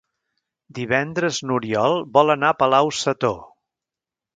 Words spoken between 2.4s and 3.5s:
a Palau-sator.